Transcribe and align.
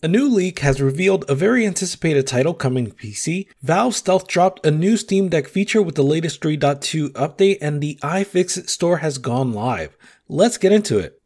A 0.00 0.06
new 0.06 0.28
leak 0.28 0.60
has 0.60 0.80
revealed 0.80 1.24
a 1.28 1.34
very 1.34 1.66
anticipated 1.66 2.24
title 2.24 2.54
coming 2.54 2.86
to 2.86 2.92
PC. 2.92 3.48
Valve 3.62 3.96
stealth 3.96 4.28
dropped 4.28 4.64
a 4.64 4.70
new 4.70 4.96
Steam 4.96 5.28
Deck 5.28 5.48
feature 5.48 5.82
with 5.82 5.96
the 5.96 6.04
latest 6.04 6.40
3.2 6.40 7.08
update, 7.14 7.58
and 7.60 7.80
the 7.80 7.98
iFixit 8.00 8.68
store 8.68 8.98
has 8.98 9.18
gone 9.18 9.52
live. 9.52 9.96
Let's 10.28 10.56
get 10.56 10.70
into 10.70 11.00
it. 11.00 11.17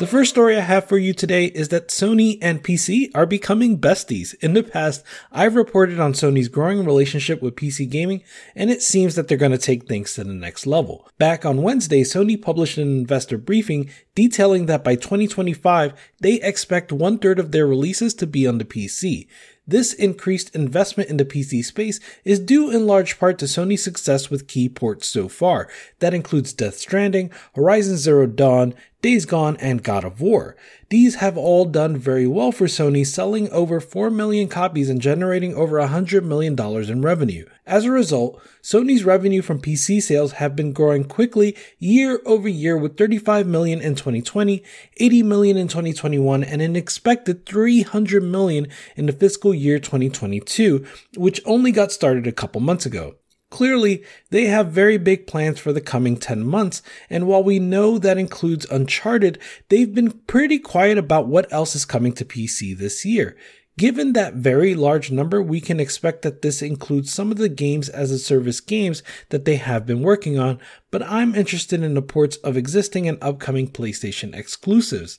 The 0.00 0.06
first 0.06 0.30
story 0.30 0.56
I 0.56 0.60
have 0.60 0.86
for 0.86 0.96
you 0.96 1.12
today 1.12 1.44
is 1.44 1.68
that 1.68 1.88
Sony 1.88 2.38
and 2.40 2.64
PC 2.64 3.10
are 3.14 3.26
becoming 3.26 3.78
besties. 3.78 4.34
In 4.40 4.54
the 4.54 4.62
past, 4.62 5.04
I've 5.30 5.56
reported 5.56 6.00
on 6.00 6.14
Sony's 6.14 6.48
growing 6.48 6.86
relationship 6.86 7.42
with 7.42 7.54
PC 7.54 7.86
gaming, 7.86 8.22
and 8.56 8.70
it 8.70 8.80
seems 8.80 9.14
that 9.14 9.28
they're 9.28 9.36
going 9.36 9.52
to 9.52 9.58
take 9.58 9.86
things 9.86 10.14
to 10.14 10.24
the 10.24 10.32
next 10.32 10.66
level. 10.66 11.06
Back 11.18 11.44
on 11.44 11.60
Wednesday, 11.60 12.00
Sony 12.00 12.40
published 12.40 12.78
an 12.78 12.88
investor 12.88 13.36
briefing 13.36 13.90
detailing 14.14 14.64
that 14.66 14.82
by 14.82 14.94
2025, 14.94 15.92
they 16.18 16.40
expect 16.40 16.92
one 16.92 17.18
third 17.18 17.38
of 17.38 17.52
their 17.52 17.66
releases 17.66 18.14
to 18.14 18.26
be 18.26 18.46
on 18.46 18.56
the 18.56 18.64
PC. 18.64 19.26
This 19.66 19.92
increased 19.92 20.56
investment 20.56 21.10
in 21.10 21.16
the 21.16 21.24
PC 21.24 21.64
space 21.64 22.00
is 22.24 22.40
due 22.40 22.70
in 22.70 22.88
large 22.88 23.20
part 23.20 23.38
to 23.38 23.44
Sony's 23.44 23.84
success 23.84 24.28
with 24.28 24.48
key 24.48 24.68
ports 24.68 25.08
so 25.08 25.28
far. 25.28 25.68
That 26.00 26.12
includes 26.12 26.52
Death 26.52 26.78
Stranding, 26.78 27.30
Horizon 27.54 27.96
Zero 27.96 28.26
Dawn, 28.26 28.74
Days 29.02 29.24
Gone, 29.24 29.56
and 29.56 29.82
God 29.82 30.04
of 30.04 30.20
War. 30.20 30.56
These 30.90 31.16
have 31.16 31.38
all 31.38 31.64
done 31.64 31.96
very 31.96 32.26
well 32.26 32.52
for 32.52 32.66
Sony, 32.66 33.06
selling 33.06 33.48
over 33.50 33.80
4 33.80 34.10
million 34.10 34.46
copies 34.46 34.90
and 34.90 35.00
generating 35.00 35.54
over 35.54 35.78
$100 35.78 36.22
million 36.24 36.58
in 36.90 37.00
revenue. 37.00 37.46
As 37.66 37.84
a 37.84 37.90
result, 37.90 38.42
Sony's 38.62 39.04
revenue 39.04 39.40
from 39.40 39.62
PC 39.62 40.02
sales 40.02 40.32
have 40.32 40.54
been 40.54 40.72
growing 40.72 41.04
quickly 41.04 41.56
year 41.78 42.20
over 42.26 42.48
year 42.48 42.76
with 42.76 42.98
35 42.98 43.46
million 43.46 43.80
in 43.80 43.94
2020, 43.94 44.62
80 44.98 45.22
million 45.22 45.56
in 45.56 45.68
2021, 45.68 46.44
and 46.44 46.60
an 46.60 46.76
expected 46.76 47.46
300 47.46 48.22
million 48.22 48.66
in 48.96 49.06
the 49.06 49.12
fiscal 49.12 49.54
year 49.54 49.78
2022, 49.78 50.84
which 51.16 51.40
only 51.46 51.72
got 51.72 51.90
started 51.90 52.26
a 52.26 52.32
couple 52.32 52.60
months 52.60 52.84
ago. 52.84 53.14
Clearly, 53.50 54.04
they 54.30 54.44
have 54.44 54.68
very 54.68 54.96
big 54.96 55.26
plans 55.26 55.58
for 55.58 55.72
the 55.72 55.80
coming 55.80 56.16
10 56.16 56.46
months, 56.46 56.82
and 57.10 57.26
while 57.26 57.42
we 57.42 57.58
know 57.58 57.98
that 57.98 58.16
includes 58.16 58.64
Uncharted, 58.70 59.38
they've 59.68 59.92
been 59.92 60.12
pretty 60.12 60.58
quiet 60.58 60.96
about 60.96 61.26
what 61.26 61.52
else 61.52 61.74
is 61.74 61.84
coming 61.84 62.12
to 62.12 62.24
PC 62.24 62.76
this 62.76 63.04
year. 63.04 63.36
Given 63.76 64.12
that 64.12 64.34
very 64.34 64.74
large 64.74 65.10
number, 65.10 65.42
we 65.42 65.60
can 65.60 65.80
expect 65.80 66.22
that 66.22 66.42
this 66.42 66.62
includes 66.62 67.12
some 67.12 67.32
of 67.32 67.38
the 67.38 67.48
games 67.48 67.88
as 67.88 68.10
a 68.10 68.18
service 68.18 68.60
games 68.60 69.02
that 69.30 69.46
they 69.46 69.56
have 69.56 69.86
been 69.86 70.02
working 70.02 70.38
on, 70.38 70.60
but 70.90 71.02
I'm 71.02 71.34
interested 71.34 71.82
in 71.82 71.94
the 71.94 72.02
ports 72.02 72.36
of 72.38 72.56
existing 72.56 73.08
and 73.08 73.18
upcoming 73.22 73.68
PlayStation 73.68 74.34
exclusives. 74.34 75.18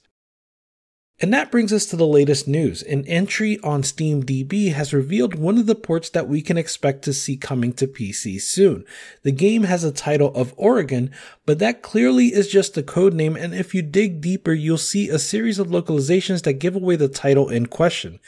And 1.21 1.31
that 1.35 1.51
brings 1.51 1.71
us 1.71 1.85
to 1.85 1.95
the 1.95 2.07
latest 2.07 2.47
news. 2.47 2.81
An 2.81 3.05
entry 3.05 3.59
on 3.59 3.83
SteamDB 3.83 4.73
has 4.73 4.91
revealed 4.91 5.35
one 5.35 5.59
of 5.59 5.67
the 5.67 5.75
ports 5.75 6.09
that 6.09 6.27
we 6.27 6.41
can 6.41 6.57
expect 6.57 7.03
to 7.03 7.13
see 7.13 7.37
coming 7.37 7.73
to 7.73 7.85
PC 7.85 8.41
soon. 8.41 8.85
The 9.21 9.31
game 9.31 9.63
has 9.63 9.83
a 9.83 9.91
title 9.91 10.33
of 10.33 10.55
Oregon, 10.57 11.11
but 11.45 11.59
that 11.59 11.83
clearly 11.83 12.33
is 12.33 12.47
just 12.47 12.75
a 12.75 12.81
code 12.81 13.13
name, 13.13 13.35
and 13.35 13.53
if 13.53 13.75
you 13.75 13.83
dig 13.83 14.19
deeper, 14.19 14.51
you'll 14.51 14.79
see 14.79 15.09
a 15.09 15.19
series 15.19 15.59
of 15.59 15.67
localizations 15.67 16.41
that 16.41 16.53
give 16.53 16.75
away 16.75 16.95
the 16.95 17.07
title 17.07 17.49
in 17.49 17.67
question. 17.67 18.19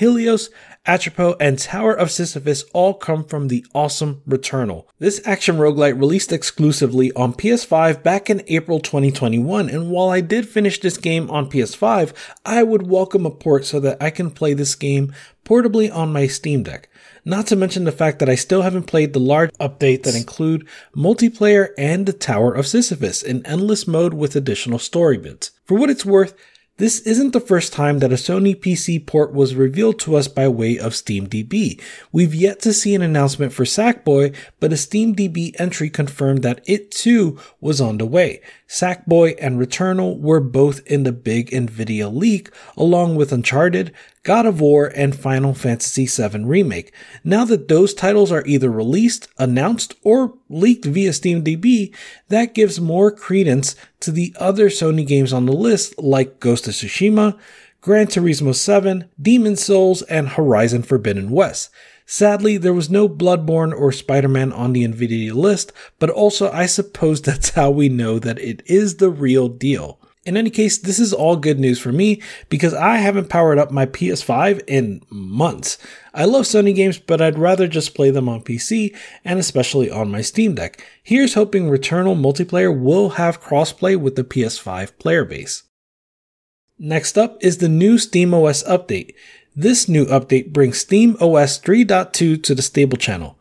Helios, 0.00 0.48
Atropos, 0.86 1.36
and 1.40 1.58
Tower 1.58 1.92
of 1.92 2.10
Sisyphus 2.10 2.64
all 2.72 2.94
come 2.94 3.22
from 3.22 3.48
the 3.48 3.66
awesome 3.74 4.22
Returnal. 4.26 4.86
This 4.98 5.20
action 5.26 5.58
roguelite 5.58 6.00
released 6.00 6.32
exclusively 6.32 7.12
on 7.12 7.34
PS5 7.34 8.02
back 8.02 8.30
in 8.30 8.42
April 8.46 8.80
2021, 8.80 9.68
and 9.68 9.90
while 9.90 10.08
I 10.08 10.22
did 10.22 10.48
finish 10.48 10.80
this 10.80 10.96
game 10.96 11.30
on 11.30 11.50
PS5, 11.50 12.14
I 12.46 12.62
would 12.62 12.88
welcome 12.88 13.26
a 13.26 13.30
port 13.30 13.66
so 13.66 13.78
that 13.80 14.02
I 14.02 14.08
can 14.08 14.30
play 14.30 14.54
this 14.54 14.74
game 14.74 15.12
portably 15.44 15.94
on 15.94 16.14
my 16.14 16.26
Steam 16.28 16.62
Deck. 16.62 16.88
Not 17.22 17.46
to 17.48 17.56
mention 17.56 17.84
the 17.84 17.92
fact 17.92 18.18
that 18.20 18.30
I 18.30 18.34
still 18.34 18.62
haven't 18.62 18.84
played 18.84 19.12
the 19.12 19.20
large 19.20 19.52
update 19.60 20.04
that 20.04 20.16
include 20.16 20.66
multiplayer 20.96 21.68
and 21.76 22.06
the 22.06 22.14
Tower 22.14 22.54
of 22.54 22.66
Sisyphus 22.66 23.22
in 23.22 23.44
endless 23.44 23.86
mode 23.86 24.14
with 24.14 24.34
additional 24.34 24.78
story 24.78 25.18
bits. 25.18 25.50
For 25.66 25.76
what 25.76 25.90
it's 25.90 26.06
worth, 26.06 26.34
this 26.80 27.00
isn't 27.00 27.32
the 27.32 27.40
first 27.40 27.74
time 27.74 27.98
that 27.98 28.10
a 28.10 28.14
Sony 28.16 28.56
PC 28.56 29.06
port 29.06 29.34
was 29.34 29.54
revealed 29.54 29.98
to 30.00 30.16
us 30.16 30.28
by 30.28 30.48
way 30.48 30.78
of 30.78 30.94
SteamDB. 30.94 31.78
We've 32.10 32.34
yet 32.34 32.60
to 32.60 32.72
see 32.72 32.94
an 32.94 33.02
announcement 33.02 33.52
for 33.52 33.64
Sackboy, 33.64 34.34
but 34.60 34.72
a 34.72 34.76
SteamDB 34.76 35.60
entry 35.60 35.90
confirmed 35.90 36.42
that 36.42 36.62
it 36.66 36.90
too 36.90 37.38
was 37.60 37.82
on 37.82 37.98
the 37.98 38.06
way. 38.06 38.40
Sackboy 38.66 39.36
and 39.38 39.58
Returnal 39.58 40.18
were 40.18 40.40
both 40.40 40.80
in 40.86 41.02
the 41.02 41.12
big 41.12 41.50
Nvidia 41.50 42.10
leak, 42.10 42.48
along 42.78 43.14
with 43.14 43.30
Uncharted, 43.30 43.92
God 44.22 44.46
of 44.46 44.62
War, 44.62 44.90
and 44.96 45.14
Final 45.14 45.52
Fantasy 45.52 46.06
VII 46.06 46.44
Remake. 46.44 46.94
Now 47.22 47.44
that 47.44 47.68
those 47.68 47.92
titles 47.92 48.32
are 48.32 48.46
either 48.46 48.70
released, 48.70 49.28
announced, 49.38 49.96
or 50.02 50.32
leaked 50.50 50.84
via 50.84 51.10
SteamDB, 51.10 51.94
that 52.28 52.54
gives 52.54 52.80
more 52.80 53.10
credence 53.10 53.76
to 54.00 54.10
the 54.10 54.34
other 54.38 54.68
Sony 54.68 55.06
games 55.06 55.32
on 55.32 55.46
the 55.46 55.52
list 55.52 55.98
like 55.98 56.40
Ghost 56.40 56.68
of 56.68 56.74
Tsushima, 56.74 57.38
Gran 57.80 58.08
Turismo 58.08 58.54
7, 58.54 59.08
Demon 59.20 59.56
Souls, 59.56 60.02
and 60.02 60.30
Horizon 60.30 60.82
Forbidden 60.82 61.30
West. 61.30 61.70
Sadly, 62.04 62.56
there 62.56 62.74
was 62.74 62.90
no 62.90 63.08
Bloodborne 63.08 63.72
or 63.72 63.92
Spider-Man 63.92 64.52
on 64.52 64.72
the 64.72 64.84
Nvidia 64.84 65.32
list, 65.32 65.72
but 66.00 66.10
also 66.10 66.50
I 66.50 66.66
suppose 66.66 67.22
that's 67.22 67.50
how 67.50 67.70
we 67.70 67.88
know 67.88 68.18
that 68.18 68.40
it 68.40 68.62
is 68.66 68.96
the 68.96 69.10
real 69.10 69.48
deal. 69.48 69.99
In 70.26 70.36
any 70.36 70.50
case, 70.50 70.76
this 70.76 70.98
is 70.98 71.14
all 71.14 71.36
good 71.36 71.58
news 71.58 71.78
for 71.78 71.92
me 71.92 72.20
because 72.50 72.74
I 72.74 72.96
haven't 72.96 73.30
powered 73.30 73.56
up 73.58 73.70
my 73.70 73.86
PS5 73.86 74.62
in 74.66 75.02
months. 75.08 75.78
I 76.12 76.26
love 76.26 76.44
Sony 76.44 76.74
games, 76.74 76.98
but 76.98 77.22
I'd 77.22 77.38
rather 77.38 77.66
just 77.66 77.94
play 77.94 78.10
them 78.10 78.28
on 78.28 78.42
PC 78.42 78.94
and 79.24 79.38
especially 79.38 79.90
on 79.90 80.10
my 80.10 80.20
Steam 80.20 80.54
Deck. 80.54 80.86
Here's 81.02 81.34
hoping 81.34 81.70
Returnal 81.70 82.20
multiplayer 82.20 82.78
will 82.78 83.10
have 83.10 83.40
crossplay 83.40 83.98
with 83.98 84.16
the 84.16 84.24
PS5 84.24 84.98
player 84.98 85.24
base. 85.24 85.62
Next 86.78 87.16
up 87.16 87.38
is 87.40 87.58
the 87.58 87.68
new 87.68 87.94
SteamOS 87.96 88.66
update. 88.66 89.14
This 89.56 89.88
new 89.88 90.04
update 90.06 90.52
brings 90.52 90.84
SteamOS 90.84 91.62
3.2 91.62 92.42
to 92.42 92.54
the 92.54 92.62
stable 92.62 92.98
channel. 92.98 93.38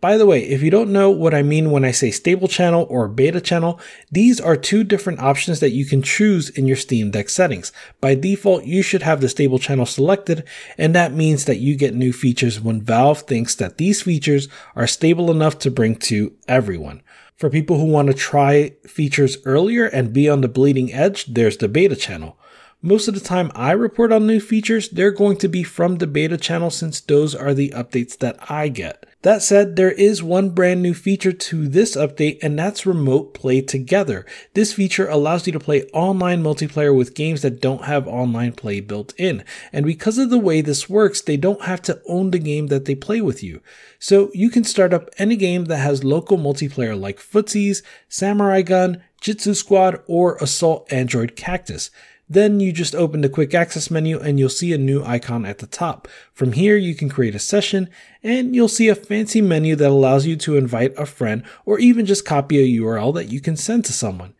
By 0.00 0.16
the 0.16 0.26
way, 0.26 0.44
if 0.44 0.62
you 0.62 0.70
don't 0.70 0.92
know 0.92 1.10
what 1.10 1.34
I 1.34 1.42
mean 1.42 1.72
when 1.72 1.84
I 1.84 1.90
say 1.90 2.12
stable 2.12 2.46
channel 2.46 2.86
or 2.88 3.08
beta 3.08 3.40
channel, 3.40 3.80
these 4.12 4.40
are 4.40 4.56
two 4.56 4.84
different 4.84 5.18
options 5.18 5.58
that 5.58 5.72
you 5.72 5.84
can 5.84 6.02
choose 6.02 6.50
in 6.50 6.68
your 6.68 6.76
Steam 6.76 7.10
Deck 7.10 7.28
settings. 7.28 7.72
By 8.00 8.14
default, 8.14 8.64
you 8.64 8.80
should 8.80 9.02
have 9.02 9.20
the 9.20 9.28
stable 9.28 9.58
channel 9.58 9.86
selected, 9.86 10.44
and 10.76 10.94
that 10.94 11.12
means 11.12 11.46
that 11.46 11.58
you 11.58 11.74
get 11.74 11.96
new 11.96 12.12
features 12.12 12.60
when 12.60 12.80
Valve 12.80 13.22
thinks 13.22 13.56
that 13.56 13.78
these 13.78 14.02
features 14.02 14.46
are 14.76 14.86
stable 14.86 15.32
enough 15.32 15.58
to 15.58 15.70
bring 15.70 15.96
to 15.96 16.32
everyone. 16.46 17.02
For 17.34 17.50
people 17.50 17.80
who 17.80 17.86
want 17.86 18.06
to 18.06 18.14
try 18.14 18.74
features 18.86 19.38
earlier 19.44 19.86
and 19.86 20.12
be 20.12 20.28
on 20.28 20.42
the 20.42 20.48
bleeding 20.48 20.92
edge, 20.92 21.26
there's 21.26 21.56
the 21.56 21.66
beta 21.66 21.96
channel. 21.96 22.38
Most 22.80 23.08
of 23.08 23.14
the 23.14 23.20
time 23.20 23.50
I 23.56 23.72
report 23.72 24.12
on 24.12 24.28
new 24.28 24.38
features, 24.38 24.88
they're 24.90 25.10
going 25.10 25.38
to 25.38 25.48
be 25.48 25.64
from 25.64 25.96
the 25.96 26.06
beta 26.06 26.36
channel 26.36 26.70
since 26.70 27.00
those 27.00 27.34
are 27.34 27.52
the 27.52 27.70
updates 27.70 28.16
that 28.18 28.38
I 28.48 28.68
get. 28.68 29.04
That 29.22 29.42
said, 29.42 29.74
there 29.74 29.90
is 29.90 30.22
one 30.22 30.50
brand 30.50 30.80
new 30.80 30.94
feature 30.94 31.32
to 31.32 31.66
this 31.66 31.96
update, 31.96 32.38
and 32.40 32.56
that's 32.56 32.86
remote 32.86 33.34
play 33.34 33.60
together. 33.60 34.24
This 34.54 34.72
feature 34.72 35.08
allows 35.08 35.44
you 35.44 35.52
to 35.54 35.58
play 35.58 35.82
online 35.92 36.40
multiplayer 36.40 36.96
with 36.96 37.16
games 37.16 37.42
that 37.42 37.60
don't 37.60 37.84
have 37.84 38.06
online 38.06 38.52
play 38.52 38.78
built 38.78 39.12
in. 39.18 39.42
And 39.72 39.84
because 39.84 40.18
of 40.18 40.30
the 40.30 40.38
way 40.38 40.60
this 40.60 40.88
works, 40.88 41.20
they 41.20 41.36
don't 41.36 41.62
have 41.62 41.82
to 41.82 42.00
own 42.06 42.30
the 42.30 42.38
game 42.38 42.68
that 42.68 42.84
they 42.84 42.94
play 42.94 43.20
with 43.20 43.42
you. 43.42 43.60
So 43.98 44.30
you 44.34 44.50
can 44.50 44.62
start 44.62 44.94
up 44.94 45.10
any 45.18 45.34
game 45.34 45.64
that 45.64 45.78
has 45.78 46.04
local 46.04 46.38
multiplayer 46.38 46.98
like 46.98 47.18
Footsies, 47.18 47.82
Samurai 48.08 48.62
Gunn, 48.62 49.02
Jitsu 49.20 49.54
Squad, 49.54 50.00
or 50.06 50.36
Assault 50.36 50.92
Android 50.92 51.34
Cactus. 51.34 51.90
Then 52.30 52.60
you 52.60 52.72
just 52.72 52.94
open 52.94 53.22
the 53.22 53.28
quick 53.28 53.54
access 53.54 53.90
menu 53.90 54.18
and 54.18 54.38
you'll 54.38 54.50
see 54.50 54.72
a 54.72 54.78
new 54.78 55.02
icon 55.02 55.46
at 55.46 55.58
the 55.58 55.66
top. 55.66 56.06
From 56.32 56.52
here, 56.52 56.76
you 56.76 56.94
can 56.94 57.08
create 57.08 57.34
a 57.34 57.38
session 57.38 57.88
and 58.22 58.54
you'll 58.54 58.68
see 58.68 58.88
a 58.88 58.94
fancy 58.94 59.40
menu 59.40 59.76
that 59.76 59.88
allows 59.88 60.26
you 60.26 60.36
to 60.36 60.56
invite 60.56 60.92
a 60.98 61.06
friend 61.06 61.42
or 61.64 61.78
even 61.78 62.04
just 62.04 62.26
copy 62.26 62.58
a 62.58 62.80
URL 62.80 63.14
that 63.14 63.32
you 63.32 63.40
can 63.40 63.56
send 63.56 63.86
to 63.86 63.92
someone. 63.92 64.34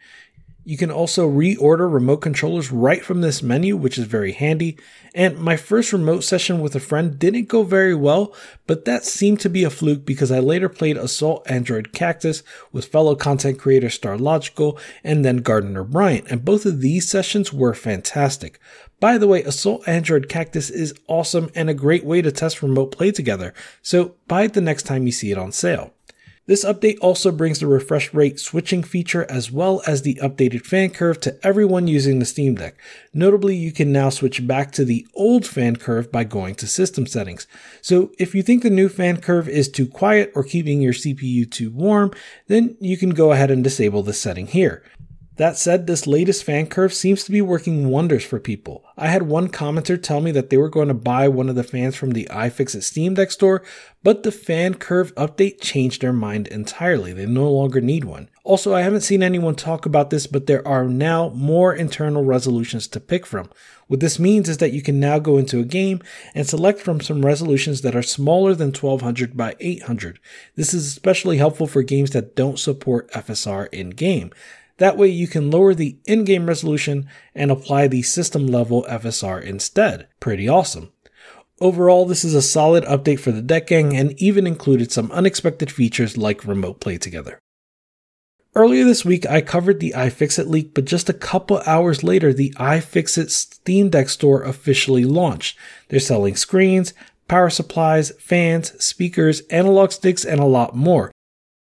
You 0.69 0.77
can 0.77 0.91
also 0.91 1.27
reorder 1.27 1.91
remote 1.91 2.19
controllers 2.19 2.71
right 2.71 3.03
from 3.03 3.23
this 3.23 3.43
menu, 3.43 3.75
which 3.75 3.97
is 3.97 4.05
very 4.05 4.33
handy. 4.33 4.77
And 5.15 5.39
my 5.39 5.57
first 5.57 5.95
remote 5.95 6.25
session 6.25 6.61
with 6.61 6.77
a 6.77 6.79
friend 6.79 7.19
didn't 7.19 7.49
go 7.49 7.63
very 7.63 7.95
well, 7.95 8.35
but 8.67 8.85
that 8.85 9.07
seemed 9.07 9.41
to 9.41 9.49
be 9.49 9.65
a 9.65 9.71
fluke 9.71 10.05
because 10.05 10.31
I 10.31 10.41
later 10.41 10.69
played 10.69 10.99
Assault 10.99 11.51
Android 11.51 11.95
Cactus 11.95 12.43
with 12.71 12.85
fellow 12.85 13.17
content 13.17 13.59
creator 13.59 13.89
Star 13.89 14.19
Logical 14.19 14.79
and 15.03 15.25
then 15.25 15.39
Gardiner 15.39 15.85
Bryant, 15.85 16.31
and 16.31 16.45
both 16.45 16.67
of 16.67 16.83
these 16.83 17.09
sessions 17.09 17.51
were 17.51 17.73
fantastic. 17.73 18.61
By 19.01 19.17
the 19.17 19.27
way, 19.27 19.43
Assault 19.45 19.89
Android 19.89 20.29
Cactus 20.29 20.69
is 20.69 20.93
awesome 21.07 21.51
and 21.55 21.71
a 21.71 21.75
great 21.75 22.05
way 22.05 22.21
to 22.21 22.31
test 22.31 22.63
remote 22.63 22.93
play 22.93 23.11
together, 23.11 23.55
so 23.81 24.17
buy 24.27 24.43
it 24.43 24.53
the 24.53 24.61
next 24.61 24.83
time 24.83 25.07
you 25.07 25.13
see 25.13 25.31
it 25.31 25.39
on 25.39 25.51
sale. 25.51 25.95
This 26.49 26.65
update 26.65 26.97
also 27.03 27.31
brings 27.31 27.61
the 27.61 27.67
refresh 27.67 28.15
rate 28.15 28.41
switching 28.41 28.83
feature 28.83 29.31
as 29.31 29.53
well 29.53 29.83
as 29.87 30.01
the 30.01 30.15
updated 30.15 30.65
fan 30.65 30.89
curve 30.89 31.21
to 31.21 31.39
everyone 31.47 31.89
using 31.89 32.21
the 32.21 32.25
Steam 32.25 32.55
Deck. 32.55 32.75
Notably, 33.13 33.55
you 33.55 33.71
can 33.71 33.93
now 33.93 34.09
switch 34.09 34.47
back 34.47 34.73
to 34.73 34.87
the 34.87 35.07
old 35.15 35.47
fan 35.47 35.77
curve 35.77 36.11
by 36.11 36.25
going 36.25 36.55
to 36.55 36.67
system 36.67 37.07
settings. 37.07 37.47
So 37.83 38.13
if 38.19 38.35
you 38.35 38.43
think 38.43 38.63
the 38.63 38.71
new 38.71 38.89
fan 38.89 39.21
curve 39.21 39.47
is 39.47 39.69
too 39.69 39.87
quiet 39.87 40.33
or 40.35 40.43
keeping 40.43 40.81
your 40.81 40.95
CPU 40.95 41.51
too 41.51 41.71
warm, 41.71 42.13
then 42.47 42.79
you 42.81 42.97
can 42.97 43.11
go 43.11 43.33
ahead 43.33 43.51
and 43.51 43.63
disable 43.63 44.03
this 44.03 44.19
setting 44.19 44.47
here. 44.47 44.83
That 45.39 45.57
said, 45.57 45.87
this 45.87 46.09
latest 46.09 46.43
fan 46.43 46.67
curve 46.67 46.93
seems 46.93 47.23
to 47.23 47.31
be 47.31 47.41
working 47.41 47.91
wonders 47.91 48.25
for 48.25 48.41
people. 48.41 48.85
I 48.97 49.07
had 49.07 49.23
one 49.23 49.49
commenter 49.49 50.01
tell 50.01 50.21
me 50.21 50.33
that 50.33 50.51
they 50.51 50.57
were 50.57 50.69
going 50.69 50.89
to 50.89 50.95
buy 50.95 51.29
one 51.29 51.49
of 51.49 51.55
the 51.55 51.63
fans 51.63 51.95
from 51.95 52.11
the 52.11 52.27
iFixit 52.29 52.83
Steam 52.83 53.15
Deck 53.15 53.31
store, 53.31 53.63
but 54.03 54.25
the 54.25 54.33
fan 54.33 54.75
curve 54.75 55.15
update 55.15 55.61
changed 55.61 56.03
their 56.03 56.13
mind 56.13 56.49
entirely. 56.49 57.13
They 57.13 57.25
no 57.25 57.49
longer 57.53 57.81
need 57.81 58.05
one. 58.05 58.29
Also, 58.43 58.75
I 58.75 58.83
haven't 58.83 59.03
seen 59.03 59.23
anyone 59.23 59.55
talk 59.55 59.87
about 59.87 60.11
this, 60.11 60.27
but 60.27 60.47
there 60.47 60.67
are 60.67 60.89
now 60.89 61.29
more 61.29 61.73
internal 61.73 62.25
resolutions 62.25 62.89
to 62.89 62.99
pick 62.99 63.25
from. 63.25 63.49
What 63.87 64.01
this 64.01 64.19
means 64.19 64.49
is 64.49 64.59
that 64.59 64.73
you 64.73 64.83
can 64.83 64.99
now 64.99 65.21
go 65.21 65.39
into 65.39 65.61
a 65.61 65.65
game 65.65 66.03
and 66.35 66.49
select 66.49 66.81
from 66.81 67.01
some 67.01 67.25
resolutions 67.25 67.83
that 67.83 67.95
are 67.95 68.03
smaller 68.03 68.55
than 68.55 68.69
1200 68.69 69.37
by 69.37 69.55
800. 69.61 70.19
This 70.57 70.75
is 70.75 70.89
especially 70.89 71.37
helpful 71.37 71.69
for 71.69 71.83
games 71.83 72.11
that 72.11 72.35
don't 72.35 72.59
support 72.59 73.11
FSR 73.13 73.69
in 73.73 73.91
game. 73.91 74.33
That 74.79 74.97
way 74.97 75.09
you 75.09 75.27
can 75.27 75.51
lower 75.51 75.75
the 75.75 75.99
in-game 76.07 76.47
resolution 76.47 77.09
and 77.35 77.51
apply 77.51 77.89
the 77.89 78.03
system 78.03 78.47
level 78.47 78.87
FSR 78.89 79.43
instead. 79.43 80.09
Pretty 80.21 80.49
awesome. 80.49 80.93
Overall, 81.61 82.07
this 82.07 82.25
is 82.25 82.35
a 82.35 82.43
solid 82.43 82.85
update 82.85 83.19
for 83.19 83.33
the 83.33 83.43
Deck 83.43 83.67
Gang 83.67 83.97
and 83.97 84.13
even 84.23 84.47
included 84.47 84.93
some 84.93 85.11
unexpected 85.11 85.73
features 85.73 86.17
like 86.17 86.47
remote 86.47 86.81
play 86.81 86.97
together. 86.97 87.41
Earlier 88.55 88.85
this 88.85 89.05
week, 89.05 89.27
I 89.27 89.41
covered 89.41 89.81
the 89.81 89.93
iFixit 89.97 90.49
leak, 90.49 90.75
but 90.75 90.85
just 90.85 91.09
a 91.09 91.13
couple 91.13 91.61
hours 91.67 92.03
later, 92.03 92.33
the 92.33 92.55
iFixit 92.59 93.31
Steam 93.31 93.91
Deck 93.91 94.09
store 94.09 94.43
officially 94.43 95.05
launched. 95.05 95.59
They're 95.89 96.01
selling 96.01 96.37
screens, 96.37 96.95
power 97.27 97.51
supplies, 97.51 98.13
fans, 98.21 98.73
speakers, 98.83 99.41
analog 99.43 99.93
sticks, 99.93 100.25
and 100.25 100.41
a 100.41 100.47
lot 100.47 100.75
more. 100.75 101.13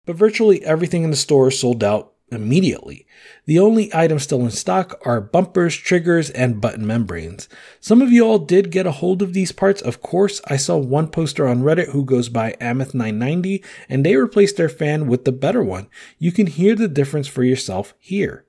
But 0.05 0.15
virtually 0.15 0.63
everything 0.65 1.03
in 1.03 1.11
the 1.11 1.15
store 1.15 1.51
sold 1.51 1.83
out 1.83 2.12
immediately. 2.33 3.05
The 3.45 3.59
only 3.59 3.93
items 3.93 4.23
still 4.23 4.41
in 4.41 4.51
stock 4.51 4.99
are 5.05 5.21
bumpers, 5.21 5.75
triggers, 5.75 6.29
and 6.29 6.59
button 6.59 6.85
membranes. 6.85 7.47
Some 7.79 8.01
of 8.01 8.11
you 8.11 8.25
all 8.25 8.39
did 8.39 8.71
get 8.71 8.87
a 8.87 8.91
hold 8.91 9.21
of 9.21 9.33
these 9.33 9.51
parts. 9.51 9.81
Of 9.81 10.01
course, 10.01 10.41
I 10.47 10.57
saw 10.57 10.77
one 10.77 11.07
poster 11.07 11.47
on 11.47 11.61
Reddit 11.61 11.89
who 11.91 12.05
goes 12.05 12.29
by 12.29 12.55
Ameth990 12.59 13.63
and 13.87 14.05
they 14.05 14.15
replaced 14.15 14.57
their 14.57 14.69
fan 14.69 15.07
with 15.07 15.25
the 15.25 15.31
better 15.31 15.63
one. 15.63 15.87
You 16.19 16.31
can 16.31 16.47
hear 16.47 16.75
the 16.75 16.87
difference 16.87 17.27
for 17.27 17.43
yourself 17.43 17.93
here. 17.99 18.45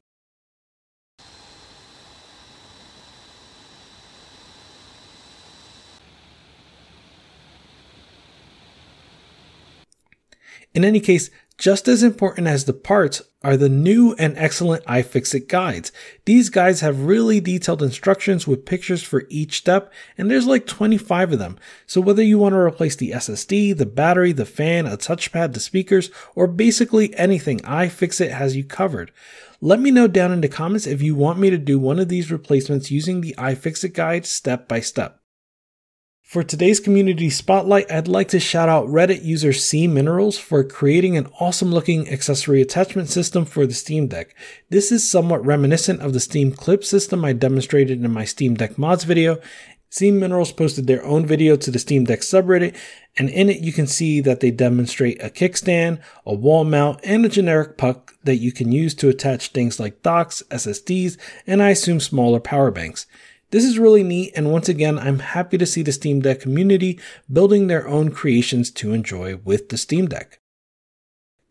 In 10.75 10.85
any 10.85 10.99
case, 10.99 11.31
just 11.57 11.87
as 11.87 12.03
important 12.03 12.47
as 12.47 12.65
the 12.65 12.73
parts 12.73 13.23
are 13.43 13.57
the 13.57 13.69
new 13.69 14.15
and 14.15 14.37
excellent 14.37 14.85
iFixit 14.87 15.49
guides. 15.49 15.93
These 16.25 16.49
guides 16.49 16.81
have 16.81 17.05
really 17.05 17.41
detailed 17.41 17.83
instructions 17.83 18.47
with 18.47 18.65
pictures 18.65 19.03
for 19.03 19.25
each 19.29 19.59
step, 19.59 19.93
and 20.17 20.31
there's 20.31 20.47
like 20.47 20.67
25 20.67 21.35
of 21.35 21.39
them. 21.39 21.59
So 21.87 22.01
whether 22.01 22.23
you 22.23 22.39
want 22.39 22.55
to 22.55 22.59
replace 22.59 22.97
the 22.97 23.13
SSD, 23.13 23.77
the 23.77 23.87
battery, 23.87 24.33
the 24.33 24.47
fan, 24.47 24.87
a 24.87 24.97
touchpad, 24.97 25.53
the 25.53 25.61
speakers, 25.61 26.11
or 26.35 26.47
basically 26.47 27.15
anything, 27.17 27.61
iFixit 27.61 28.31
has 28.31 28.57
you 28.57 28.65
covered. 28.65 29.13
Let 29.61 29.81
me 29.81 29.91
know 29.91 30.09
down 30.09 30.33
in 30.33 30.41
the 30.41 30.49
comments 30.49 30.87
if 30.87 31.03
you 31.03 31.15
want 31.15 31.39
me 31.39 31.51
to 31.51 31.59
do 31.59 31.79
one 31.79 31.99
of 31.99 32.09
these 32.09 32.33
replacements 32.33 32.91
using 32.91 33.21
the 33.21 33.35
iFixit 33.39 33.95
guide 33.95 34.27
step 34.27 34.69
by 34.69 34.81
step. 34.81 35.21
For 36.25 36.43
today's 36.43 36.81
community 36.81 37.29
spotlight, 37.29 37.93
I'd 37.93 38.09
like 38.09 38.29
to 38.29 38.41
shout 38.41 38.71
out 38.71 38.89
Reddit 38.89 39.23
user 39.23 39.53
C 39.53 39.87
Minerals 39.87 40.39
for 40.39 40.65
creating 40.65 41.19
an 41.19 41.29
awesome 41.39 41.71
looking 41.71 42.09
accessory 42.09 42.63
attachment 42.63 43.11
system 43.11 43.45
for 43.45 43.67
the 43.67 43.75
Steam 43.75 44.09
Deck. 44.09 44.35
This 44.71 44.91
is 44.91 45.09
somewhat 45.09 45.45
reminiscent 45.45 46.01
of 46.01 46.15
the 46.15 46.19
Steam 46.19 46.51
Clip 46.51 46.83
system 46.83 47.27
I 47.27 47.35
demonstrated 47.35 48.03
in 48.03 48.11
my 48.11 48.25
Steam 48.25 48.55
Deck 48.55 48.79
mods 48.79 49.05
video. 49.05 49.39
C 49.91 50.11
Minerals 50.11 50.51
posted 50.51 50.87
their 50.87 51.05
own 51.05 51.27
video 51.27 51.57
to 51.57 51.71
the 51.71 51.79
Steam 51.79 52.05
Deck 52.05 52.21
subreddit, 52.21 52.75
and 53.19 53.29
in 53.29 53.51
it 53.51 53.61
you 53.61 53.73
can 53.73 53.87
see 53.87 54.23
that 54.23 54.41
they 54.41 54.51
demonstrate 54.51 55.23
a 55.23 55.29
kickstand, 55.29 56.01
a 56.25 56.35
wall 56.35 56.65
mount, 56.65 57.01
and 57.05 57.27
a 57.27 57.29
generic 57.29 57.77
puck 57.77 58.15
that 58.25 58.37
you 58.37 58.51
can 58.51 58.73
use 58.73 58.95
to 58.95 59.11
attach 59.11 59.49
things 59.49 59.79
like 59.79 60.03
docks, 60.03 60.43
SSDs, 60.51 61.19
and 61.47 61.63
I 61.63 61.69
assume 61.69 62.01
smaller 62.01 62.41
power 62.41 62.71
banks. 62.71 63.07
This 63.55 63.65
is 63.65 63.79
really 63.79 64.03
neat, 64.03 64.33
and 64.35 64.51
once 64.51 64.69
again, 64.69 64.99
I'm 64.99 65.21
happy 65.21 65.59
to 65.59 65.65
see 65.65 65.83
the 65.83 65.93
Steam 65.93 66.19
Deck 66.19 66.41
community 66.41 66.99
building 67.33 67.69
their 67.69 67.87
own 67.87 68.11
creations 68.11 68.69
to 68.73 68.93
enjoy 68.93 69.37
with 69.37 69.69
the 69.69 69.79
Steam 69.79 70.09
Deck. 70.09 70.41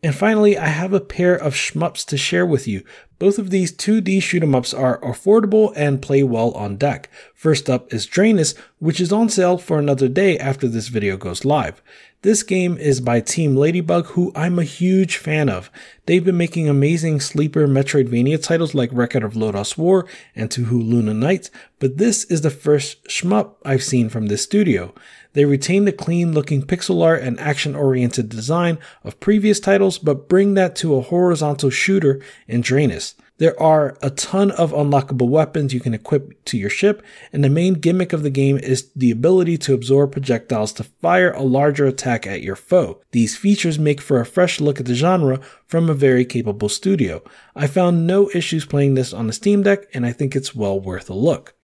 And 0.02 0.14
finally, 0.14 0.58
I 0.58 0.66
have 0.66 0.92
a 0.92 1.00
pair 1.00 1.34
of 1.34 1.54
shmups 1.54 2.04
to 2.08 2.18
share 2.18 2.44
with 2.44 2.68
you. 2.68 2.84
Both 3.18 3.38
of 3.38 3.50
these 3.50 3.72
2D 3.72 4.20
shoot 4.20 4.42
'em 4.42 4.54
ups 4.54 4.74
are 4.74 5.00
affordable 5.00 5.72
and 5.76 6.02
play 6.02 6.22
well 6.22 6.50
on 6.52 6.76
deck. 6.76 7.08
First 7.34 7.70
up 7.70 7.92
is 7.92 8.06
Drainus, 8.06 8.54
which 8.78 9.00
is 9.00 9.12
on 9.12 9.28
sale 9.28 9.56
for 9.56 9.78
another 9.78 10.08
day 10.08 10.36
after 10.38 10.66
this 10.66 10.88
video 10.88 11.16
goes 11.16 11.44
live. 11.44 11.80
This 12.22 12.42
game 12.42 12.78
is 12.78 13.02
by 13.02 13.20
Team 13.20 13.54
Ladybug, 13.54 14.06
who 14.06 14.32
I'm 14.34 14.58
a 14.58 14.64
huge 14.64 15.18
fan 15.18 15.50
of. 15.50 15.70
They've 16.06 16.24
been 16.24 16.38
making 16.38 16.70
amazing 16.70 17.20
sleeper 17.20 17.68
Metroidvania 17.68 18.42
titles 18.42 18.74
like 18.74 18.88
Record 18.94 19.22
of 19.22 19.34
Lodoss 19.34 19.76
War 19.76 20.06
and 20.34 20.48
Touhou 20.48 20.82
Luna 20.88 21.12
Nights, 21.12 21.50
but 21.78 21.98
this 21.98 22.24
is 22.24 22.40
the 22.40 22.48
first 22.48 23.04
shmup 23.08 23.56
I've 23.62 23.82
seen 23.82 24.08
from 24.08 24.28
this 24.28 24.42
studio. 24.42 24.94
They 25.34 25.44
retain 25.44 25.84
the 25.84 25.92
clean 25.92 26.32
looking 26.32 26.62
pixel 26.62 27.04
art 27.04 27.20
and 27.22 27.38
action 27.38 27.74
oriented 27.74 28.30
design 28.30 28.78
of 29.02 29.20
previous 29.20 29.60
titles, 29.60 29.98
but 29.98 30.28
bring 30.28 30.54
that 30.54 30.76
to 30.76 30.94
a 30.94 31.02
horizontal 31.02 31.68
shooter 31.68 32.20
in 32.48 32.62
Drainus. 32.62 33.13
There 33.38 33.60
are 33.60 33.96
a 34.00 34.10
ton 34.10 34.52
of 34.52 34.70
unlockable 34.70 35.28
weapons 35.28 35.74
you 35.74 35.80
can 35.80 35.92
equip 35.92 36.44
to 36.44 36.56
your 36.56 36.70
ship, 36.70 37.02
and 37.32 37.42
the 37.42 37.50
main 37.50 37.74
gimmick 37.74 38.12
of 38.12 38.22
the 38.22 38.30
game 38.30 38.58
is 38.58 38.92
the 38.94 39.10
ability 39.10 39.58
to 39.58 39.74
absorb 39.74 40.12
projectiles 40.12 40.72
to 40.74 40.84
fire 40.84 41.32
a 41.32 41.42
larger 41.42 41.84
attack 41.86 42.28
at 42.28 42.42
your 42.42 42.54
foe. 42.54 43.00
These 43.10 43.36
features 43.36 43.76
make 43.76 44.00
for 44.00 44.20
a 44.20 44.26
fresh 44.26 44.60
look 44.60 44.78
at 44.78 44.86
the 44.86 44.94
genre 44.94 45.40
from 45.66 45.90
a 45.90 45.94
very 45.94 46.24
capable 46.24 46.68
studio. 46.68 47.24
I 47.56 47.66
found 47.66 48.06
no 48.06 48.30
issues 48.32 48.66
playing 48.66 48.94
this 48.94 49.12
on 49.12 49.26
the 49.26 49.32
Steam 49.32 49.64
Deck, 49.64 49.86
and 49.92 50.06
I 50.06 50.12
think 50.12 50.36
it's 50.36 50.54
well 50.54 50.78
worth 50.78 51.10
a 51.10 51.14
look. 51.14 51.54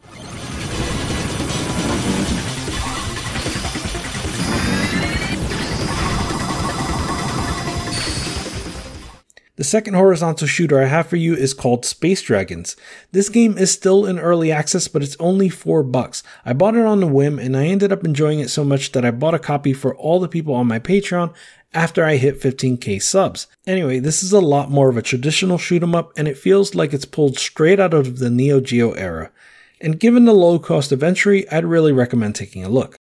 The 9.60 9.64
second 9.64 9.92
horizontal 9.92 10.46
shooter 10.46 10.80
I 10.80 10.86
have 10.86 11.08
for 11.08 11.16
you 11.16 11.34
is 11.34 11.52
called 11.52 11.84
Space 11.84 12.22
Dragons. 12.22 12.76
This 13.12 13.28
game 13.28 13.58
is 13.58 13.70
still 13.70 14.06
in 14.06 14.18
early 14.18 14.50
access, 14.50 14.88
but 14.88 15.02
it's 15.02 15.18
only 15.20 15.50
4 15.50 15.82
bucks. 15.82 16.22
I 16.46 16.54
bought 16.54 16.76
it 16.76 16.86
on 16.86 17.02
a 17.02 17.06
whim 17.06 17.38
and 17.38 17.54
I 17.54 17.66
ended 17.66 17.92
up 17.92 18.02
enjoying 18.02 18.40
it 18.40 18.48
so 18.48 18.64
much 18.64 18.92
that 18.92 19.04
I 19.04 19.10
bought 19.10 19.34
a 19.34 19.38
copy 19.38 19.74
for 19.74 19.94
all 19.94 20.18
the 20.18 20.28
people 20.28 20.54
on 20.54 20.66
my 20.66 20.78
Patreon 20.78 21.34
after 21.74 22.02
I 22.02 22.16
hit 22.16 22.40
15k 22.40 23.02
subs. 23.02 23.48
Anyway, 23.66 23.98
this 23.98 24.22
is 24.22 24.32
a 24.32 24.40
lot 24.40 24.70
more 24.70 24.88
of 24.88 24.96
a 24.96 25.02
traditional 25.02 25.58
shoot 25.58 25.82
'em 25.82 25.94
up 25.94 26.14
and 26.16 26.26
it 26.26 26.38
feels 26.38 26.74
like 26.74 26.94
it's 26.94 27.04
pulled 27.04 27.38
straight 27.38 27.78
out 27.78 27.92
of 27.92 28.18
the 28.18 28.30
Neo 28.30 28.60
Geo 28.60 28.92
era. 28.92 29.30
And 29.78 30.00
given 30.00 30.24
the 30.24 30.32
low 30.32 30.58
cost 30.58 30.90
of 30.90 31.02
entry, 31.02 31.46
I'd 31.50 31.66
really 31.66 31.92
recommend 31.92 32.34
taking 32.34 32.64
a 32.64 32.70
look. 32.70 32.96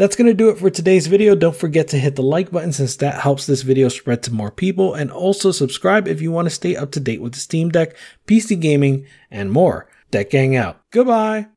That's 0.00 0.16
going 0.16 0.28
to 0.28 0.34
do 0.34 0.48
it 0.48 0.56
for 0.56 0.70
today's 0.70 1.08
video. 1.08 1.34
Don't 1.34 1.54
forget 1.54 1.88
to 1.88 1.98
hit 1.98 2.16
the 2.16 2.22
like 2.22 2.50
button 2.50 2.72
since 2.72 2.96
that 2.96 3.20
helps 3.20 3.44
this 3.44 3.60
video 3.60 3.90
spread 3.90 4.22
to 4.22 4.32
more 4.32 4.50
people 4.50 4.94
and 4.94 5.10
also 5.10 5.50
subscribe 5.50 6.08
if 6.08 6.22
you 6.22 6.32
want 6.32 6.46
to 6.46 6.50
stay 6.50 6.74
up 6.74 6.90
to 6.92 7.00
date 7.00 7.20
with 7.20 7.34
the 7.34 7.38
Steam 7.38 7.68
Deck, 7.68 7.94
PC 8.26 8.58
gaming, 8.58 9.04
and 9.30 9.52
more. 9.52 9.90
Deck 10.10 10.30
Gang 10.30 10.56
out. 10.56 10.80
Goodbye. 10.90 11.48